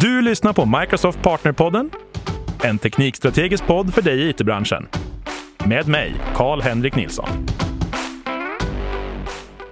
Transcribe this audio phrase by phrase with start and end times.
[0.00, 1.90] Du lyssnar på Microsoft Partnerpodden,
[2.64, 4.88] en teknikstrategisk podd för dig i it-branschen.
[5.66, 7.28] Med mig, Karl-Henrik Nilsson.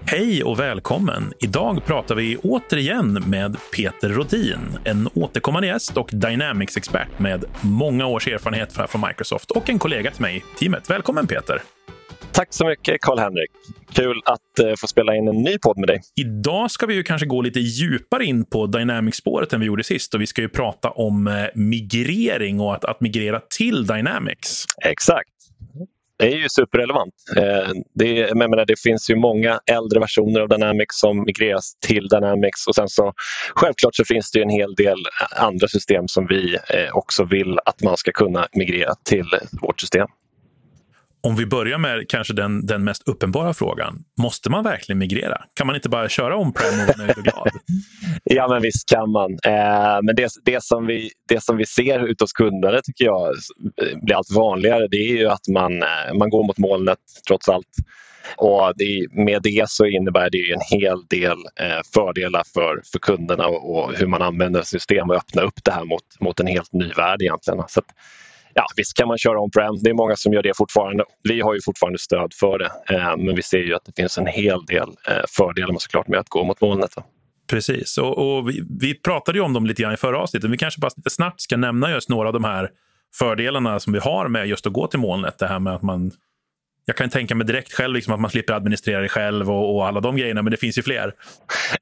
[0.07, 1.33] Hej och välkommen!
[1.41, 8.29] Idag pratar vi återigen med Peter Rodin, en återkommande gäst och Dynamics-expert med många års
[8.29, 10.91] erfarenhet från Microsoft och en kollega till mig i teamet.
[10.91, 11.78] Välkommen Peter!
[12.33, 13.51] Tack så mycket Karl-Henrik.
[13.93, 16.01] Kul att eh, få spela in en ny podd med dig.
[16.17, 20.15] Idag ska vi ju kanske gå lite djupare in på Dynamics-spåret än vi gjorde sist.
[20.15, 24.65] Och vi ska ju prata om eh, migrering och att, att migrera till Dynamics.
[24.85, 25.31] Exakt.
[26.19, 27.15] Det är ju superrelevant.
[27.37, 32.67] Eh, det, menar, det finns ju många äldre versioner av Dynamics som migreras till Dynamics
[32.67, 33.13] och sen så
[33.55, 34.99] självklart så finns det en hel del
[35.37, 36.59] andra system som vi
[36.93, 39.27] också vill att man ska kunna migrera till
[39.63, 40.09] vårt system.
[41.21, 44.05] Om vi börjar med kanske den, den mest uppenbara frågan.
[44.21, 45.43] Måste man verkligen migrera?
[45.55, 47.49] Kan man inte bara köra om-prem och vara nöjd och glad?
[48.25, 49.31] ja, men visst kan man.
[49.45, 53.35] Eh, men det, det, som vi, det som vi ser ute hos kunderna tycker jag
[54.03, 54.89] blir allt vanligare.
[54.91, 57.77] Det är ju att man, eh, man går mot molnet trots allt.
[58.37, 63.47] Och det, med det så innebär det en hel del eh, fördelar för, för kunderna
[63.47, 66.73] och, och, hur man använder system och öppnar upp det här mot, mot en helt
[66.73, 67.63] ny värld egentligen.
[67.69, 67.87] Så att,
[68.55, 69.75] ja, visst kan man köra on-prem.
[69.81, 71.05] Det är många som gör det fortfarande.
[71.23, 72.71] Vi har ju fortfarande stöd för det.
[72.95, 76.09] Eh, men vi ser ju att det finns en hel del eh, fördelar med, såklart
[76.09, 76.95] med att gå mot molnet.
[77.49, 80.51] Precis, och, och vi, vi, pratade ju om dem lite grann i förra avsnittet.
[80.51, 82.71] Vi kanske bara lite snabbt ska nämna just några av de här
[83.15, 85.39] fördelarna som vi har med just att gå till molnet.
[85.39, 86.11] Det här med att man
[86.89, 89.87] jag kan tänka mig direkt själv liksom att man slipper administrera det själv och, och,
[89.87, 91.15] alla de grejerna, men det finns ju fler.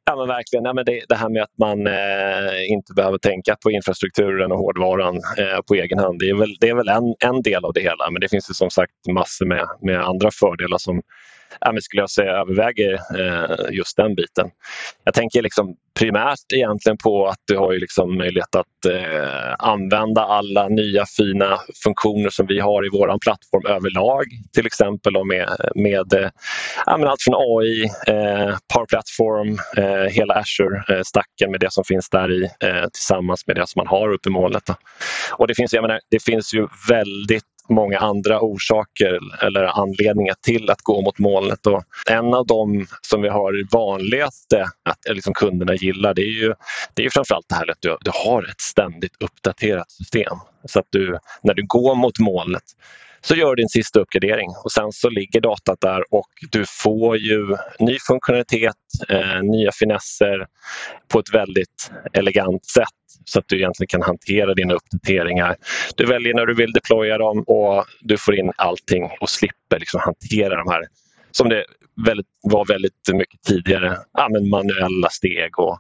[0.05, 0.65] Ja, men verkligen.
[0.65, 4.59] Ja, men det, det här med att man eh, inte behöver tänka på infrastrukturen och
[4.59, 7.73] hårdvaran eh, på egen hand, det är väl, det är väl en, en del av
[7.73, 8.11] det hela.
[8.11, 11.03] Men det finns ju som sagt massor med, med andra fördelar som
[11.61, 14.51] ja, men skulle jag säga överväger eh, just den biten.
[15.05, 20.23] Jag tänker liksom primärt egentligen på att du har ju liksom möjlighet att eh, använda
[20.23, 24.25] alla nya fina funktioner som vi har i vår plattform överlag.
[24.55, 26.31] Till exempel med, med eh,
[26.87, 31.85] ja, men allt från AI, eh, Power Platform, eh, hela Azure-stacken eh, med det som
[31.85, 34.71] finns där i eh, tillsammans med det som man har uppe i molnet.
[35.33, 40.71] Och det finns, jag menar, det finns ju väldigt många andra orsaker eller anledningar till
[40.71, 41.67] att gå mot molnet.
[41.67, 46.43] Och en av de som vi har vanligaste att eh, liksom kunderna gillar det är
[46.43, 46.55] ju
[46.95, 50.39] det är framförallt det här att du, du har ett ständigt uppdaterat system.
[50.69, 52.63] Så att du, när du går mot målet,
[53.21, 57.57] så gör din sista uppgradering och sen så ligger datat där och du får ju
[57.79, 58.77] ny funktionalitet,
[59.09, 60.47] eh, nya finesser
[61.09, 62.87] på ett väldigt elegant sätt
[63.25, 65.57] så att du egentligen kan hantera dina uppdateringar.
[65.97, 70.01] Du väljer när du vill deploya dem och du får in allting och slipper liksom
[70.01, 70.83] hantera de här
[71.31, 71.65] som det
[72.07, 75.79] väldigt, var väldigt mycket tidigare, ja, manuella steg och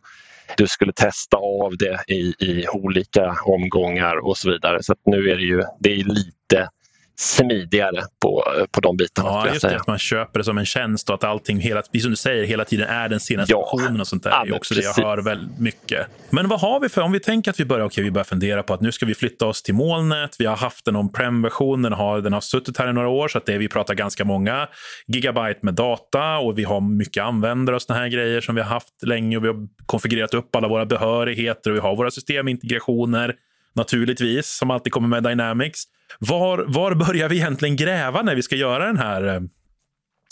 [0.57, 4.83] du skulle testa av det i, i olika omgångar och så vidare.
[4.83, 6.69] Så nu är det ju det är lite
[7.17, 9.29] smidigare på, på de bitarna.
[9.29, 9.77] Ja, just det.
[9.77, 12.65] Att man köper det som en tjänst och att allting, hela, som du säger, hela
[12.65, 13.61] tiden är den senaste ja.
[13.61, 14.31] versionen och sånt där.
[14.31, 14.95] Ja, det är också precis.
[14.95, 16.07] det jag hör väldigt mycket.
[16.31, 18.63] Men vad har vi för, om vi tänker att vi börjar, okay, vi börjar fundera
[18.63, 20.37] på att nu ska vi flytta oss till molnet.
[20.39, 23.39] Vi har haft en on-prem-version, den har, den har suttit här i några år, så
[23.39, 24.69] att det, vi pratar ganska många
[25.07, 28.69] gigabyte med data och vi har mycket användare och såna här grejer som vi har
[28.69, 33.35] haft länge och vi har konfigurerat upp alla våra behörigheter och vi har våra systemintegrationer
[33.77, 35.83] naturligtvis, som alltid kommer med Dynamics.
[36.19, 39.41] Var, var börjar vi egentligen gräva när vi ska göra den här, eh,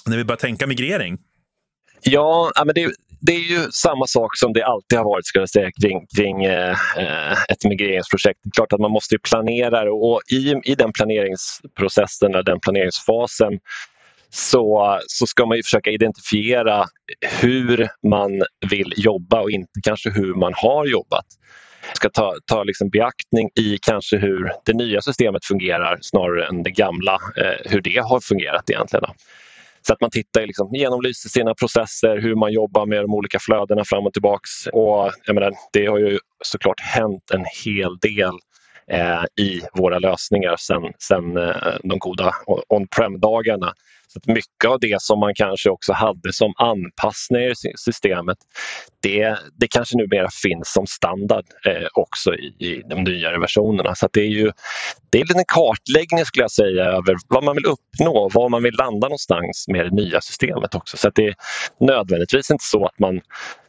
[0.06, 1.18] när vi börjar tänka migrering?
[2.02, 5.50] Ja, men det, det är ju samma sak som det alltid har varit ska jag
[5.50, 6.76] säga, kring, kring eh,
[7.48, 8.40] ett migreringsprojekt.
[8.42, 13.58] Det är klart att man måste planera och i, i den planeringsprocessen, den planeringsfasen
[14.30, 16.84] så, så ska man försöka identifiera
[17.40, 21.26] hur man vill jobba och inte kanske hur man har jobbat
[21.96, 26.70] ska ta, ta liksom beaktning i kanske hur det nya systemet fungerar snarare än det
[26.70, 29.02] gamla, eh, hur det har fungerat egentligen.
[29.08, 29.14] Då.
[29.86, 33.84] Så att man tittar, liksom, genomlyser sina processer, hur man jobbar med de olika flödena
[33.84, 34.66] fram och tillbaks.
[34.72, 38.34] Och, jag menar, det har ju såklart hänt en hel del
[38.90, 40.56] eh, i våra lösningar
[40.98, 42.32] sedan eh, de goda
[42.68, 43.72] on-prem-dagarna.
[44.14, 48.38] Så mycket av det som man kanske också hade som anpassningar i systemet,
[49.02, 53.94] det, det kanske numera finns som standard eh, också i, i de nyare versionerna.
[53.94, 54.52] Så det är ju
[55.10, 58.74] det är en kartläggning skulle jag säga över vad man vill uppnå, var man vill
[58.74, 60.96] landa någonstans med det nya systemet också.
[60.96, 61.34] Så det är
[61.80, 63.20] nödvändigtvis inte så att man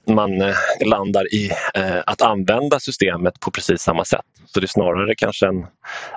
[0.08, 0.56] man eh,
[0.86, 4.26] landar i eh, att använda systemet på precis samma sätt.
[4.46, 5.66] Så det är snarare kanske en,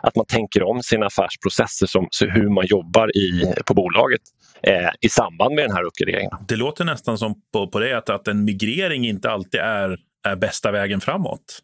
[0.03, 4.18] att man tänker om sina affärsprocesser, som, hur man jobbar i, på bolaget
[4.63, 6.31] eh, i samband med den här uppgraderingen.
[6.49, 10.37] Det låter nästan som på, på det att, att en migrering inte alltid är, är
[10.37, 11.59] bästa vägen framåt.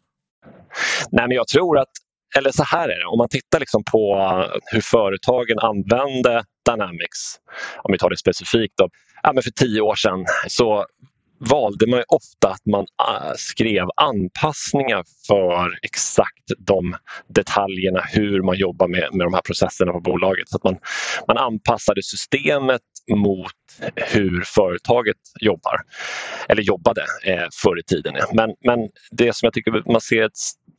[1.11, 1.89] Nej, men jag tror att
[2.37, 4.15] eller så här är det, om man tittar liksom på
[4.71, 7.39] hur företagen använde Dynamics,
[7.83, 8.73] om vi tar det specifikt.
[8.77, 8.89] Då,
[9.23, 10.85] ja, men för tio år sedan så
[11.39, 16.95] valde man ofta att man äh, skrev anpassningar för exakt de
[17.27, 20.49] detaljerna hur man jobbar med, med de här processerna på bolaget.
[20.49, 20.77] Så att man,
[21.27, 22.81] man anpassade systemet
[23.15, 23.51] mot
[23.95, 25.81] hur företaget jobbar,
[26.49, 28.15] eller jobbade eh, förr i tiden.
[28.33, 30.31] Men, men det som jag tycker man ser ett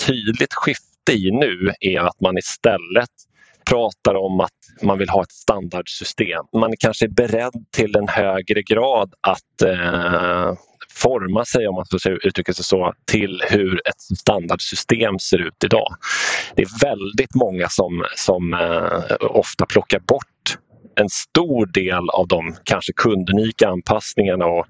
[0.06, 3.10] tydligt skifte i nu är att man istället
[3.70, 4.50] pratar om att
[4.82, 6.44] man vill ha ett standardsystem.
[6.60, 10.52] Man kanske är beredd till en högre grad att eh,
[10.90, 15.96] forma sig, om man ska uttrycka sig så, till hur ett standardsystem ser ut idag.
[16.54, 20.26] Det är väldigt många som, som eh, ofta plockar bort
[21.00, 24.66] en stor del av de kanske kundunika anpassningarna och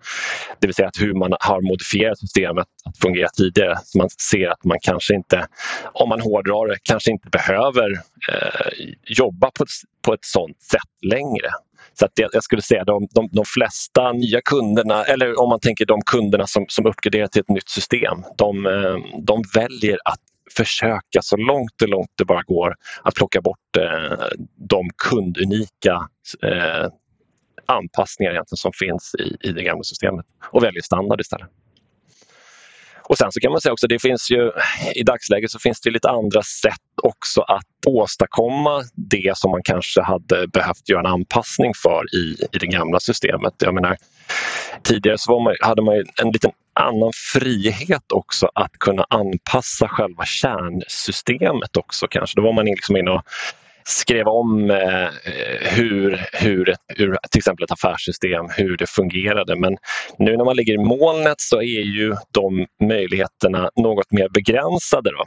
[0.60, 3.78] det vill säga att hur man har modifierat systemet att fungera tidigare.
[3.84, 5.46] Så man ser att man kanske inte,
[5.92, 7.92] om man hårdrar det, kanske inte behöver
[8.32, 9.70] eh, jobba på ett,
[10.02, 11.50] på ett sådant sätt längre.
[11.98, 15.60] Så att jag, skulle säga att de, de, de, flesta nya kunderna, eller om man
[15.60, 20.20] tänker de kunderna som, som uppgraderar till ett nytt system, de, eh, de väljer att
[20.56, 24.26] försöka så långt det långt det bara går att plocka bort eh,
[24.56, 26.08] de kundunika
[26.42, 26.90] eh,
[27.66, 31.48] anpassningar egentligen som finns i, i det gamla systemet och väljer standard istället.
[33.08, 34.52] Och sen så kan man säga också, det finns ju
[34.94, 40.02] i dagsläget så finns det lite andra sätt också att åstadkomma det som man kanske
[40.02, 43.54] hade behövt göra en anpassning för i, i det gamla systemet.
[43.58, 43.96] Jag menar,
[44.82, 51.76] tidigare så man, hade man en liten annan frihet också att kunna anpassa själva kärnsystemet
[51.76, 52.40] också kanske.
[52.40, 53.22] Då var man liksom inne och
[53.86, 55.08] skrev om eh,
[55.60, 59.56] hur, hur, ett, hur till exempel ett affärssystem, hur det fungerade.
[59.56, 59.76] Men
[60.18, 65.10] nu när man ligger i molnet så är ju de möjligheterna något mer begränsade.
[65.10, 65.24] Då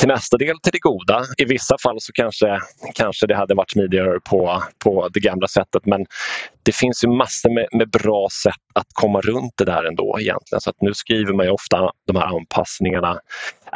[0.00, 1.24] till nästa del till det goda.
[1.38, 2.60] I vissa fall så kanske,
[2.94, 6.06] kanske det hade varit smidigare på, på det gamla sättet men
[6.62, 10.60] det finns ju massor med, med bra sätt att komma runt det där ändå egentligen.
[10.60, 13.20] Så att nu skriver man ju ofta de här anpassningarna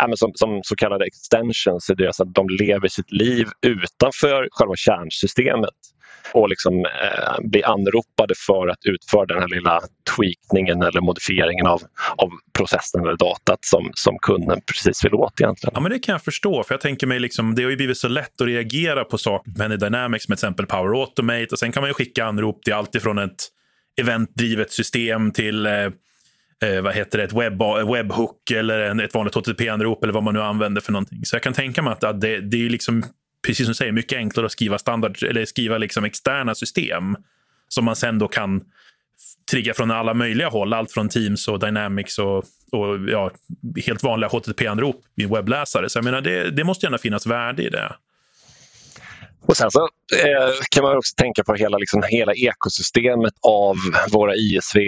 [0.01, 4.49] äh, som, som så kallade extensions, det är så att de lever sitt liv utanför
[4.51, 5.75] själva kärnsystemet
[6.33, 9.81] och liksom, eh, blir anropade för att utföra den här lilla
[10.17, 11.83] tweakningen eller modifieringen av,
[12.17, 15.73] av processen eller datat som, som kunden precis vill åt egentligen.
[15.75, 17.99] Ja, men det kan jag förstå, för jag tänker mig liksom, det har ju blivit
[17.99, 21.73] så lätt att reagera på saker med Dynamics, med till exempel Power Automate och sen
[21.73, 23.49] kan man ju skicka anrop till allt ifrån ett
[24.01, 27.63] eventdrivet system till eh, eh, vad heter det, ett webb,
[27.93, 31.25] webbhook eller en, ett vanligt HTTP-anrop eller vad man nu använder för någonting.
[31.25, 33.05] Så jag kan tänka mig att, att det, det är liksom
[33.47, 37.17] precis som du säger, mycket enklare att skriva standard eller skriva liksom externa system
[37.69, 38.65] som man sen då kan
[39.51, 40.73] trigga från alla möjliga håll.
[40.73, 43.31] Allt från Teams och Dynamics och, och ja,
[43.87, 45.89] helt vanliga HTTP-anrop i webbläsare.
[45.89, 47.93] Så jag menar, det, det måste gärna finnas värde i det.
[49.47, 49.81] Och Sen så
[50.17, 53.77] eh, kan man också tänka på hela, liksom, hela ekosystemet av
[54.13, 54.79] våra ISV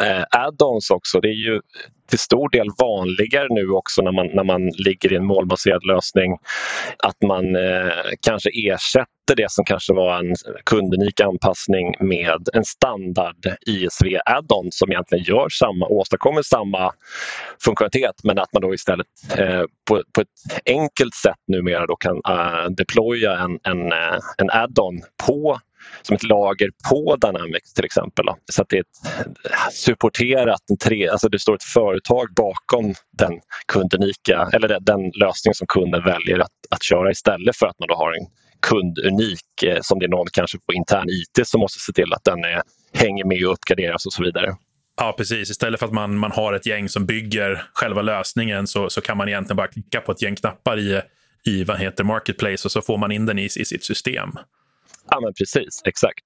[0.00, 1.20] Eh, add-ons också.
[1.20, 1.60] Det är ju
[2.08, 6.38] till stor del vanligare nu också när man, när man ligger i en målbaserad lösning
[6.98, 7.92] att man eh,
[8.26, 13.36] kanske ersätter det som kanske var en kundunik anpassning med en standard
[13.66, 16.92] ISV add-on som egentligen gör samma, åstadkommer samma
[17.64, 19.06] funktionalitet men att man då istället
[19.38, 24.50] eh, på, på ett enkelt sätt numera då kan eh, deploya en, en, eh, en
[24.50, 25.60] add-on på
[26.06, 28.26] som ett lager på Dynamics till exempel.
[28.26, 28.36] Då.
[28.52, 33.40] Så att det är ett supporterat, en tre, alltså det står ett företag bakom den
[33.66, 37.94] kundunika, eller den, lösning som kunden väljer att, att köra istället för att man då
[37.94, 38.26] har en
[38.68, 42.24] kundunik eh, som det är någon kanske på intern IT som måste se till att
[42.24, 44.56] den är, hänger med och uppgraderas och så vidare.
[44.96, 45.50] Ja, precis.
[45.50, 49.16] Istället för att man, man har ett gäng som bygger själva lösningen så, så kan
[49.16, 51.00] man egentligen bara klicka på ett gäng knappar i,
[51.46, 54.30] i vad heter Marketplace och så får man in den i, i sitt system.
[55.10, 55.82] Ja, men precis.
[55.84, 56.24] Exakt.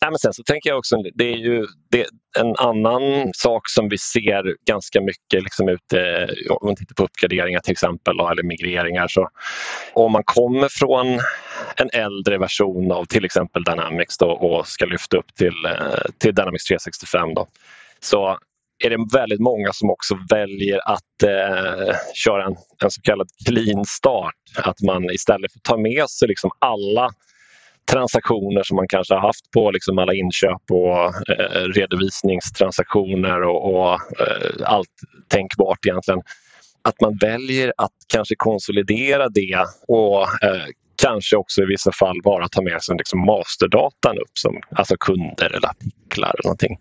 [0.00, 2.06] Nej, men sen så tänker jag också, det är ju det,
[2.38, 7.60] en annan sak som vi ser ganska mycket liksom ute, om man tittar på uppgraderingar
[7.60, 9.08] till exempel eller migreringar.
[9.08, 9.28] Så
[9.92, 11.06] om man kommer från
[11.76, 16.34] en äldre version av till exempel Dynamics då, och ska lyfta upp till, eh, till
[16.34, 17.46] Dynamics 365 då,
[18.00, 18.38] så
[18.84, 23.84] är det väldigt många som också väljer att eh, köra en, en så kallad clean
[23.84, 24.34] start.
[24.56, 27.10] Att man istället för att ta med sig liksom alla
[27.90, 33.92] transaktioner som man kanske har haft på liksom alla inköp och eh, redovisningstransaktioner och, och
[34.20, 34.94] eh, allt
[35.28, 36.20] tänkbart egentligen.
[36.82, 40.66] Att man väljer att kanske konsolidera det och eh,
[41.02, 45.56] kanske också i vissa fall bara ta med sig liksom masterdatan upp som alltså kunder
[45.56, 46.78] eller artiklar eller någonting.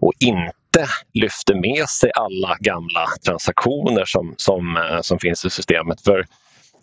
[0.00, 6.00] Och inte lyfter med sig alla gamla transaktioner som, som, eh, som finns i systemet.
[6.00, 6.26] För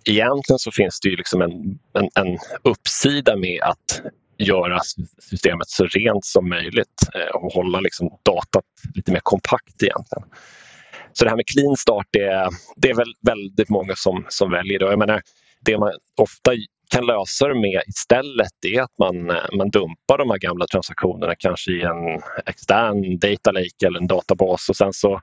[0.06, 4.02] egentligen så finns det ju liksom en, en, en uppsida med att
[4.38, 4.80] göra
[5.30, 8.64] systemet så rent som möjligt eh, och hålla liksom datat
[8.96, 10.24] lite mer kompakt egentligen.
[11.14, 14.80] Så det här med clean start, det, det är väl väldigt många som, som väljer
[14.80, 14.86] det.
[14.86, 15.22] Jag menar,
[15.66, 15.92] det man
[16.22, 16.52] ofta
[16.90, 21.36] kan lösa det med istället är att man, eh, man dumpar de här gamla transaktionerna
[21.40, 25.22] kanske i en extern data lake eller en databas och sen så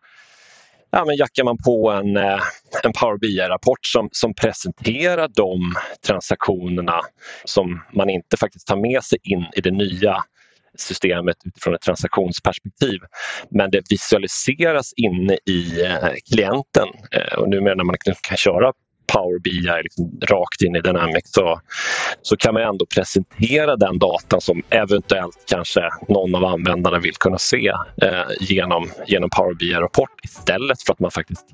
[0.91, 2.41] ja, men jackar man på en, eh,
[2.85, 5.75] en Power BI-rapport som, som presenterar de
[6.07, 7.01] transaktionerna
[7.45, 10.17] som man inte faktiskt tar med sig in i det nya
[10.79, 13.01] systemet utifrån ett transaktionsperspektiv.
[13.51, 18.73] Men det visualiseras inne i eh, klienten eh, och nu när man kan köra
[19.13, 21.61] Power BI liksom rakt in i Dynamics så,
[22.23, 27.39] så kan man ändå presentera den datan som eventuellt kanske någon av användarna vill kunna
[27.39, 31.47] se eh, genom, genom Power BI-rapport istället för att man faktiskt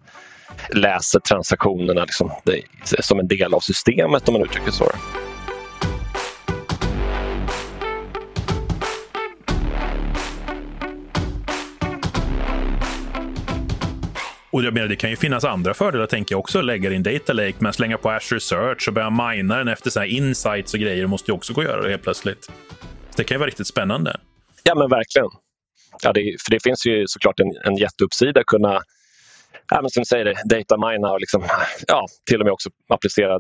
[0.75, 2.63] läser transaktionerna liksom, det,
[3.05, 4.91] som en del av systemet om man uttrycker så.
[14.57, 16.61] Och jag menar, det kan ju finnas andra fördelar, tänker jag också.
[16.61, 20.01] Lägga din data lake, men slänga på Azure Search och börja mina den efter så
[20.01, 22.45] här insights och grejer måste ju också gå att göra det helt plötsligt.
[22.45, 24.21] Så det kan ju vara riktigt spännande.
[24.63, 25.29] Ja, men verkligen.
[26.03, 28.83] Ja, det, för det finns ju såklart en, en jätteuppsida att kunna
[29.69, 31.45] ja, men som du säger, datamina och liksom,
[31.87, 33.35] ja, till och med också applicera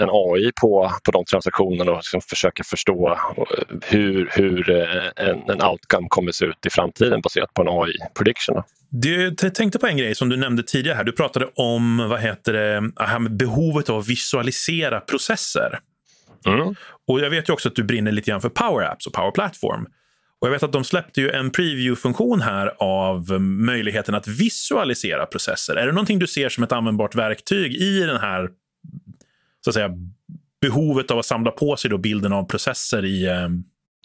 [0.00, 3.44] en AI på, på de transaktionerna och liksom försöka förstå eh,
[3.82, 8.62] hur, hur eh, en, en outcome kommer se ut i framtiden baserat på en AI-prediction.
[8.88, 10.96] Du tänkte på en grej som du nämnde tidigare.
[10.96, 11.04] här.
[11.04, 15.78] Du pratade om vad heter det, behovet av att visualisera processer.
[16.46, 16.74] Mm.
[17.08, 19.30] Och Jag vet ju också att du brinner lite grann för Power Apps och Power
[19.30, 19.86] Platform.
[20.44, 25.76] Och jag vet att de släppte ju en preview-funktion här av möjligheten att visualisera processer.
[25.76, 28.50] Är det någonting du ser som ett användbart verktyg i den här
[29.60, 29.90] så att säga,
[30.60, 33.48] behovet av att samla på sig då bilden av processer i eh,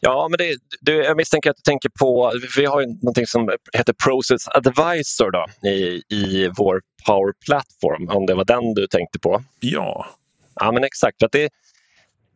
[0.02, 3.52] Ja, men det, det, jag misstänker att du tänker på, vi har ju någonting som
[3.74, 9.20] heter Process Advisor då, i, i vår Power Platform, om det var den du tänkte
[9.20, 9.44] på.
[9.60, 10.08] Ja.
[10.56, 11.24] Ja, men exakt.
[11.24, 11.50] Att det,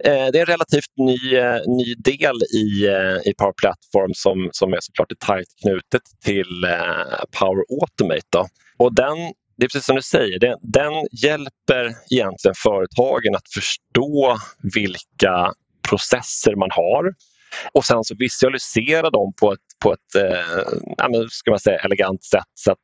[0.06, 4.50] Eh, det är en relativt ny, eh, ny del i, eh, i Power Platform som,
[4.52, 6.66] som är såklart tajt knutet till
[7.40, 8.28] Power Automate.
[8.30, 8.48] Då.
[8.78, 9.18] Och den,
[9.58, 10.94] det är precis som du säger, den, den
[11.24, 14.38] hjälper egentligen företagen att förstå
[14.76, 15.54] vilka
[15.90, 17.14] processer man har
[17.74, 22.52] och sen så visualisera dem på ett, på ett eh, ska man säga, elegant sätt
[22.54, 22.80] så att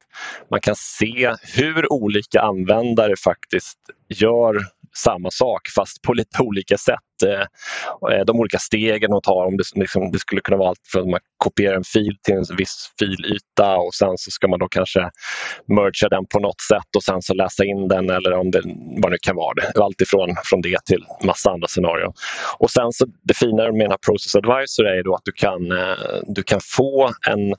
[0.51, 4.55] man kan se hur olika användare faktiskt gör
[5.03, 6.99] samma sak fast på lite olika sätt.
[7.25, 7.45] Eh,
[8.13, 11.01] eh, de olika stegen de tar, om det, liksom, det skulle kunna vara allt från
[11.01, 14.67] att man kopierar en fil till en viss filyta och sen så ska man då
[14.67, 15.09] kanske
[15.67, 18.61] mergea den på något sätt och sen så läsa in den eller om det
[19.03, 19.53] vad det kan vara.
[19.53, 19.83] Det.
[19.83, 22.13] Allt ifrån från det till massa andra scenarion.
[22.57, 25.71] Och sen så det fina med den här Process Advisor är då att du kan,
[25.71, 27.55] eh, du kan få en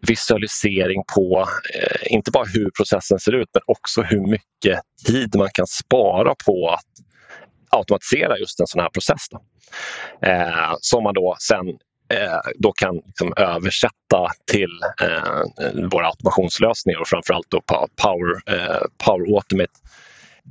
[0.00, 5.48] visualisering på eh, inte bara hur processen ser ut men också hur mycket tid man
[5.54, 7.04] kan spara på att
[7.70, 9.26] automatisera just en sån här process.
[9.30, 9.42] Då.
[10.28, 11.68] Eh, som man då sen
[12.12, 15.42] eh, då kan liksom översätta till eh,
[15.90, 17.60] våra automationslösningar och framförallt då
[17.96, 19.72] Power, eh, Power Automate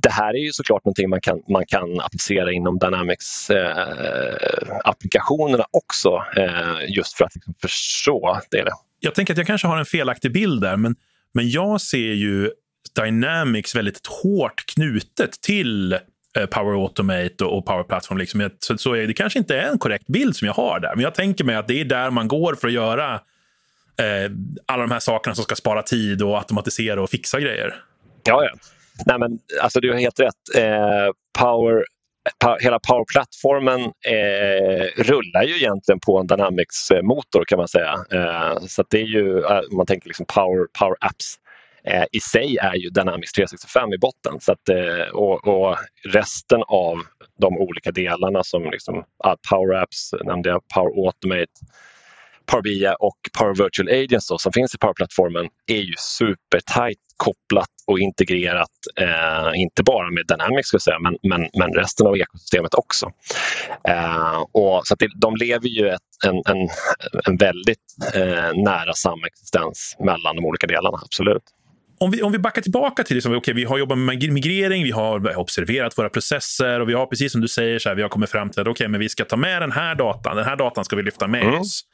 [0.02, 6.24] det här är ju såklart någonting man kan, man kan applicera inom Dynamics-applikationerna eh, också
[6.36, 8.62] eh, just för att liksom förstå det
[9.00, 10.96] jag tänker att jag kanske har en felaktig bild där, men,
[11.34, 12.50] men jag ser ju
[13.02, 18.18] Dynamics väldigt hårt knutet till eh, Power Automate och, Power Platform.
[18.18, 18.50] Liksom.
[18.58, 21.02] Så, så är det kanske inte är en korrekt bild som jag har där, men
[21.02, 23.14] jag tänker mig att det är där man går för att göra
[23.98, 24.30] eh,
[24.66, 27.74] alla de här sakerna som ska spara tid och automatisera och fixa grejer.
[28.24, 28.50] Ja, ja.
[29.06, 30.56] Nej, men, alltså, du har helt rätt.
[30.56, 31.84] Eh, Power
[32.60, 37.94] hela Power-plattformen eh, rullar ju egentligen på en Dynamics-motor eh, kan man säga.
[38.12, 41.36] Eh, så det är ju, eh, om man tänker liksom Power, Power Apps
[41.84, 44.40] eh, i sig är ju Dynamics 365 i botten.
[44.40, 46.96] Så att, eh, och, och, resten av
[47.40, 49.04] de olika delarna som liksom,
[49.50, 51.52] Power Apps, nämnde jag, Power Automate,
[52.46, 57.77] Power BI och Power Virtual Agents då, som finns i Power-plattformen är ju supertajt kopplat
[57.88, 62.74] och integrerat, eh, inte bara med Dynamics ska säga, men, men, men resten av ekosystemet
[62.74, 63.06] också.
[63.88, 66.68] Eh, och, så det, de lever ju ett, en, en,
[67.26, 71.42] en väldigt eh, nära samexistens mellan de olika delarna, absolut.
[72.00, 74.90] Om vi, om vi backar tillbaka till liksom, okay, vi har jobbat med migrering, vi
[74.90, 78.08] har observerat våra processer och vi har precis som du säger, så här, vi har
[78.08, 80.56] kommit fram till att okay, men vi ska ta med den här datan, den här
[80.56, 81.60] datan ska vi lyfta med mm.
[81.60, 81.84] oss.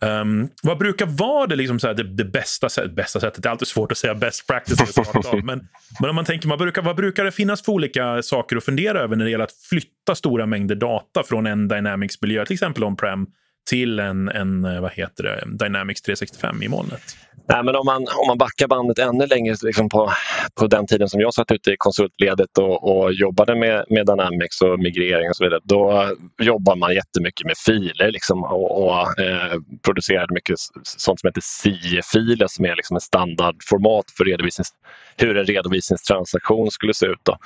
[0.00, 3.42] Um, vad brukar vara det, liksom så det, det bästa, bästa sättet?
[3.42, 4.96] Det är alltid svårt att säga best practices.
[5.44, 5.68] men,
[6.00, 9.00] men om man tänker, man brukar, vad brukar det finnas för olika saker att fundera
[9.00, 13.26] över när det gäller att flytta stora mängder data från en Dynamics-miljö, till exempel on-prem,
[13.68, 17.02] till en, en eh, vad heter det, Dynamics 365 i molnet?
[17.50, 20.12] Nej, men om, man, om man backar bandet ännu längre liksom på,
[20.54, 24.60] på den tiden som jag satt ute i konsultledet och, och jobbade med, med Dynamics
[24.62, 25.60] och migrering och så vidare.
[25.64, 31.40] Då jobbar man jättemycket med filer liksom, och, och eh, producerade mycket sånt som heter
[31.40, 34.68] CIE-filer som är liksom ett standardformat för redovisnings,
[35.16, 37.20] hur en redovisningstransaktion skulle se ut.
[37.22, 37.36] Då.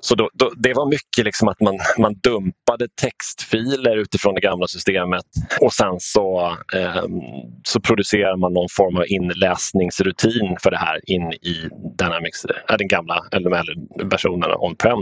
[0.00, 4.66] Så då, då, det var mycket liksom att man, man dumpade textfiler utifrån det gamla
[4.66, 5.24] systemet
[5.60, 7.04] och sen så, eh,
[7.64, 12.88] så producerar man någon form av inläsningsrutin för det här in i Dynamics, äh, den
[12.88, 14.98] gamla LML-versionen on-prem.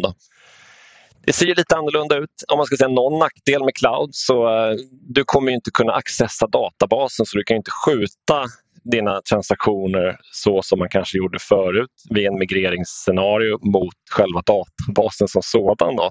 [1.26, 2.44] Det ser lite annorlunda ut.
[2.48, 6.46] Om man ska säga någon nackdel med cloud så eh, du kommer inte kunna accessa
[6.46, 8.44] databasen så du kan inte skjuta
[8.84, 15.42] dina transaktioner så som man kanske gjorde förut vid en migreringsscenario mot själva databasen som
[15.42, 15.96] sådan.
[15.96, 16.10] Då.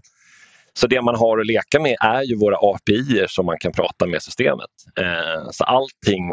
[0.78, 4.06] Så det man har att leka med är ju våra API som man kan prata
[4.06, 4.70] med systemet.
[5.00, 6.30] Eh, så allting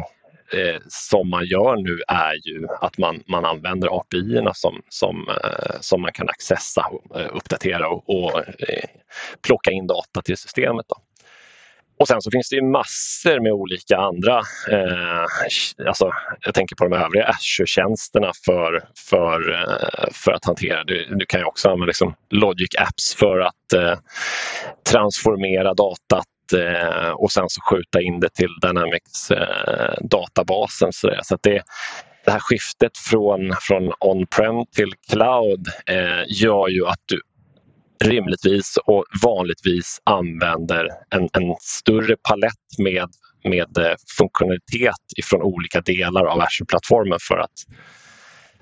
[0.52, 5.76] eh, som man gör nu är ju att man, man använder api som, som, eh,
[5.80, 8.88] som man kan accessa, eh, uppdatera och, och eh,
[9.46, 10.86] plocka in data till systemet.
[10.88, 10.96] Då.
[12.04, 14.38] Och sen så finns det ju massor med olika andra,
[14.70, 15.24] eh,
[15.88, 20.84] alltså jag tänker på de övriga Azure-tjänsterna för, för, eh, för att hantera.
[20.84, 23.98] Du, du kan ju också använda liksom Logic Apps för att eh,
[24.90, 30.88] transformera datat eh, och sen så skjuta in det till Dynamics-databasen.
[30.88, 31.62] Eh, så så det,
[32.24, 37.20] det här skiftet från, från on-prem till cloud eh, gör ju att du
[38.04, 43.08] rimligtvis och vanligtvis använder en, en större palett med,
[43.44, 47.50] med eh, funktionalitet ifrån olika delar av Azure-plattformen för att,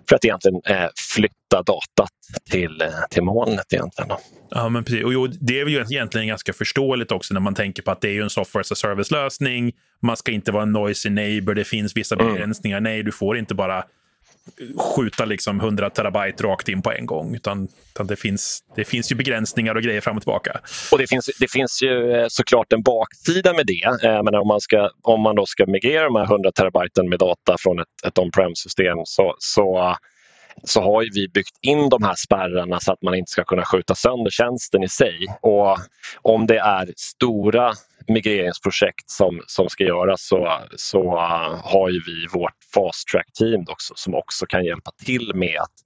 [0.08, 2.10] för att egentligen eh, flytta datat
[2.50, 3.72] till, eh, till molnet.
[3.72, 4.10] Egentligen.
[4.50, 5.04] Ja, men precis.
[5.04, 8.18] Och jo, det är ju egentligen ganska förståeligt också när man tänker på att det
[8.18, 9.72] är en software as a service-lösning.
[10.02, 12.32] Man ska inte vara en noisy neighbor, det finns vissa mm.
[12.32, 12.78] begränsningar.
[12.78, 12.92] Mm.
[12.92, 13.84] Nej, du får inte bara
[14.76, 17.34] skjuta liksom 100 terabyte rakt in på en gång.
[17.34, 20.60] Utan, utan, det, finns, det finns ju begränsningar och grejer fram och tillbaka.
[20.92, 24.08] Och Det finns, det finns ju eh, såklart en baksida med det.
[24.08, 27.18] Eh, men om man, ska, om man då ska migrera de här 100 terabyten med
[27.18, 29.96] data från ett, ett on-prem-system så, så
[30.64, 33.94] så har vi byggt in de här spärrarna så att man inte ska kunna skjuta
[33.94, 35.26] sönder tjänsten i sig.
[35.40, 35.78] Och
[36.22, 37.72] om det är stora
[38.08, 43.64] migreringsprojekt som, som ska göras så, så äh, har ju vi vårt fast track team
[43.68, 45.81] också, som också kan hjälpa till med att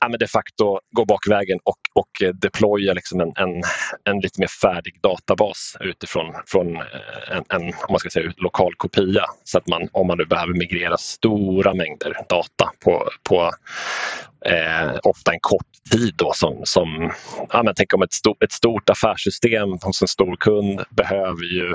[0.00, 3.62] ja, men de facto gå bakvägen och, och eh, deploya liksom en, en,
[4.04, 6.82] en lite mer färdig databas utifrån från eh,
[7.30, 9.24] en, en om man ska säga, lokal kopia.
[9.44, 13.50] Så att man, om man nu behöver migrera stora mängder data på, på
[14.46, 17.12] eh, ofta en kort tid då som, som
[17.50, 21.74] ja, men tänk om ett, stort, ett stort affärssystem hos en stor kund behöver ju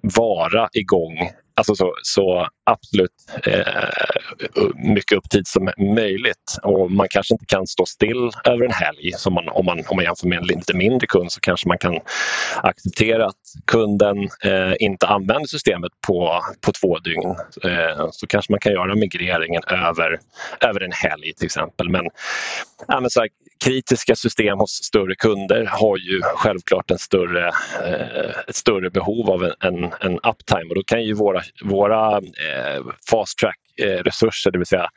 [0.00, 3.10] vara igång Alltså så, så absolut
[3.46, 3.62] eh,
[4.74, 6.58] mycket upptid som möjligt.
[6.62, 9.12] Och man kanske inte kan stå still över en helg.
[9.16, 11.78] Så man, om, man, om man jämför med en lite mindre kund så kanske man
[11.78, 11.98] kan
[12.62, 17.30] acceptera att kunden eh, inte använder systemet på, på två dygn.
[17.64, 20.18] Eh, så kanske man kan göra migreringen över,
[20.60, 21.88] över en helg till exempel.
[21.88, 22.04] Men,
[22.88, 23.28] ja, men så här,
[23.64, 27.46] kritiska system hos större kunder har ju självklart en större,
[27.84, 32.16] eh, ett större behov av en, en, en uptime och då kan ju våra, våra
[32.16, 34.88] eh, fast track-resurser, eh, det vill säga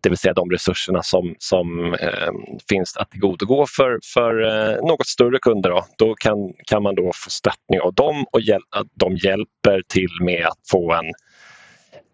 [0.00, 2.32] det vill säga de resurserna som, som eh,
[2.68, 5.70] finns att tillgodogå för, för eh, något större kunder.
[5.70, 8.60] Då, då kan, kan man då få stöttning av dem och hjäl
[8.94, 11.12] de hjälper till med att få en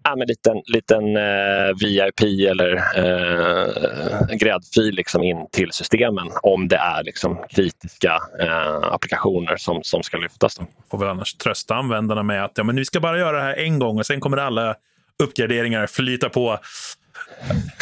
[0.05, 6.77] ja, men liten, liten eh, VIP eller eh, gräddfil liksom in till systemen om det
[6.77, 10.57] är liksom kritiska eh, applikationer som, som ska lyftas.
[10.57, 10.67] Då.
[10.91, 13.57] Får väl annars trösta användarna med att ja, men vi ska bara göra det här
[13.57, 14.77] en gång och sen kommer alla
[15.23, 16.59] uppgraderingar flyta på.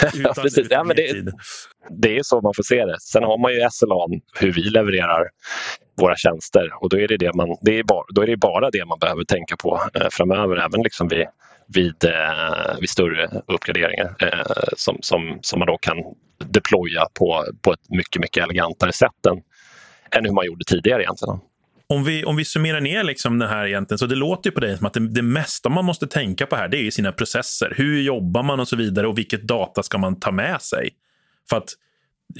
[0.15, 0.67] ja, precis.
[0.71, 1.33] Ja, men det,
[1.91, 2.97] det är så man får se det.
[3.01, 5.29] Sen har man ju SLA, hur vi levererar
[6.01, 8.71] våra tjänster och då är det, det, man, det är bara, då är det bara
[8.71, 10.57] det man behöver tänka på eh, framöver.
[10.57, 11.27] Även liksom vid
[11.75, 15.97] vid, eh, vid större uppgraderingar eh, som, som, som man då kan
[16.45, 19.43] deploya på, på ett mycket, mycket elegantare sätt än,
[20.19, 21.39] än hur man gjorde tidigare egentligen.
[21.87, 24.61] Om vi, om vi summerar ner liksom det här egentligen, så det låter ju på
[24.61, 27.75] dig som att det, det mesta man måste tänka på här, det är sina processer.
[27.77, 30.91] Hur jobbar man och så vidare och vilket data ska man ta med sig?
[31.51, 31.69] För att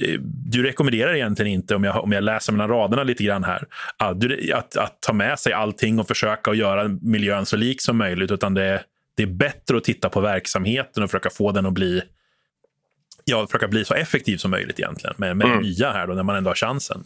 [0.01, 3.65] eh, du rekommenderar egentligen inte, om jag, om jag läser mellan raderna lite grann här,
[3.97, 7.97] att, att, att ta med sig allting och försöka att göra miljön så lik som
[7.97, 8.83] möjligt, utan det,
[9.17, 12.01] det är bättre att titta på verksamheten och försöka få den att bli
[13.25, 15.61] ja, försöka bli så effektiv som möjligt egentligen med, med mm.
[15.61, 17.03] nya här då, när man ändå har chansen.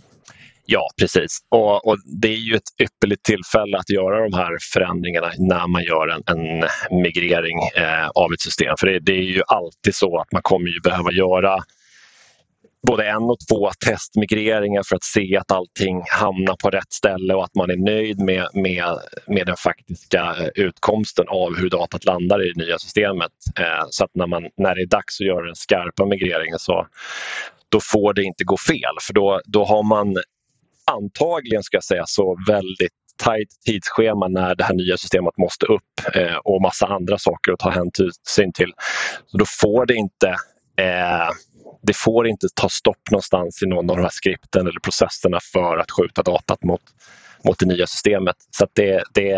[0.69, 1.37] Ja, precis.
[1.49, 5.83] Och, och, Det är ju ett ypperligt tillfälle att göra de här förändringarna när man
[5.83, 6.67] gör en, en
[7.03, 8.75] migrering eh, av ett system.
[8.79, 11.57] För det, det, är ju alltid så att man kommer ju behöva göra
[12.87, 17.43] både en och två testmigreringar för att se att allting hamnar på rätt ställe och
[17.43, 22.45] att man är nöjd med, med, med den faktiska eh, utkomsten av hur datat landar
[22.45, 23.31] i det nya systemet.
[23.59, 26.87] Eh, så att när, man, när det är dags att göra den skarpa migreringen så
[27.69, 30.17] då får det inte gå fel för då, då har man
[30.91, 36.15] antagligen ska jag säga så väldigt tajt tidsschema när det här nya systemet måste upp
[36.15, 38.73] eh, och massa andra saker att ta hänsyn till.
[39.25, 40.27] Så då får det inte
[40.77, 41.29] eh,
[41.87, 45.77] det får inte ta stopp någonstans i någon av de här skripten eller processerna för
[45.77, 46.81] att skjuta datat mot,
[47.45, 48.35] mot det nya systemet.
[48.57, 49.33] Så det, det,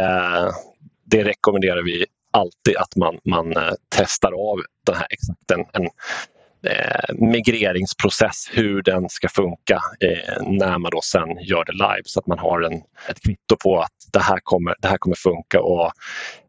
[1.05, 5.89] det rekommenderar vi alltid att man, man eh, testar av den här exakt en, en
[6.71, 12.19] eh, migreringsprocess, hur den ska funka eh, när man då sen gör det live så
[12.19, 15.61] att man har en, ett kvitto på att det här kommer, det här kommer funka
[15.61, 15.91] och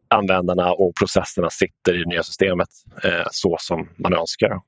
[0.07, 2.69] användarna och processerna sitter i det nya systemet
[3.03, 4.59] eh, så som man önskar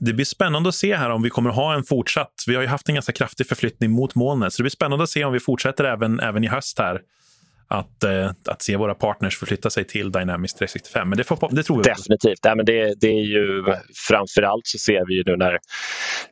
[0.00, 2.44] det blir spännande att se här om vi kommer ha en fortsatt...
[2.46, 5.10] Vi har ju haft en ganska kraftig förflyttning mot molnet, så det blir spännande att
[5.10, 7.00] se om vi fortsätter även, även i höst här
[7.74, 11.08] att, eh, att se våra partners förflytta sig till Dynamics 365.
[11.08, 12.38] Men det, får, det tror vi Definitivt.
[12.42, 13.64] Ja, men det, det är ju,
[14.08, 15.58] framförallt så ser vi ju nu när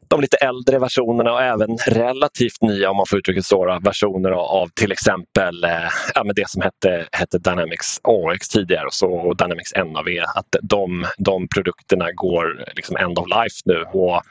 [0.09, 4.69] de lite äldre versionerna och även relativt nya, om man får uttrycka så, versioner av
[4.69, 9.37] till exempel eh, ja, men det som hette, hette Dynamics AX tidigare och, så, och
[9.37, 10.09] Dynamics NAV.
[10.35, 13.85] Att de, de produkterna går liksom end of life nu.
[13.93, 14.23] Och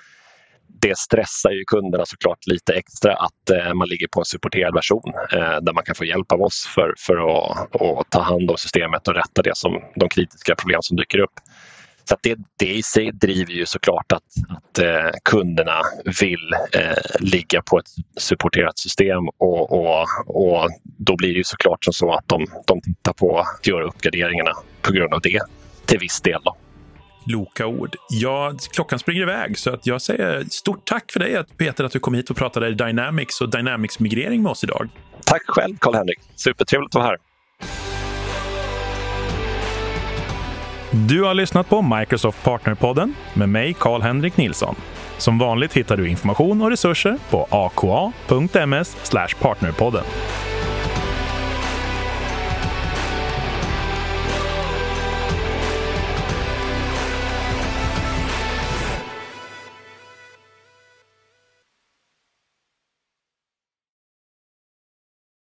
[0.81, 5.13] det stressar ju kunderna såklart lite extra att eh, man ligger på en supporterad version
[5.33, 8.57] eh, där man kan få hjälp av oss för, för att, att, ta hand om
[8.57, 11.33] systemet och rätta det som, de kritiska problem som dyker upp.
[12.09, 15.81] Så det, det i sig driver ju såklart att, att eh, kunderna
[16.21, 21.83] vill eh, ligga på ett supporterat system och, och, och då blir det ju såklart
[21.83, 24.51] som så att de, de tittar på att göra uppgraderingarna
[24.81, 25.41] på grund av det
[25.85, 26.41] till viss del.
[26.43, 26.55] Då
[27.27, 27.95] kloka ord.
[28.09, 31.99] Ja, klockan springer iväg, så att jag säger stort tack för dig Peter att du
[31.99, 34.89] kom hit och pratade Dynamics och Dynamics-migrering med oss idag.
[35.25, 36.19] Tack själv Karl-Henrik.
[36.35, 37.17] Supertrevligt att vara här.
[41.07, 44.75] Du har lyssnat på Microsoft Partnerpodden med mig, Karl-Henrik Nilsson.
[45.17, 50.03] Som vanligt hittar du information och resurser på aka.ms partnerpodden.